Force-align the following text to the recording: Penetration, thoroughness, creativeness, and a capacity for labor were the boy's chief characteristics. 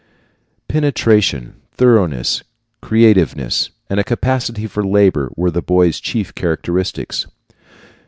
Penetration, 0.67 1.61
thoroughness, 1.73 2.41
creativeness, 2.81 3.69
and 3.87 3.99
a 3.99 4.03
capacity 4.03 4.65
for 4.65 4.83
labor 4.83 5.31
were 5.35 5.51
the 5.51 5.61
boy's 5.61 5.99
chief 5.99 6.33
characteristics. 6.33 7.27